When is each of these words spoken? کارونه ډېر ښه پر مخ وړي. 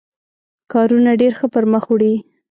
کارونه 0.71 1.11
ډېر 1.21 1.33
ښه 1.39 1.47
پر 1.53 1.63
مخ 1.71 1.83
وړي. 1.89 2.13